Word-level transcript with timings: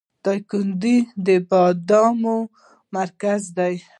دایکنډي 0.23 0.97
د 1.25 1.27
بادامو 1.49 2.37
مرکز 2.97 3.41
دی 3.57 3.75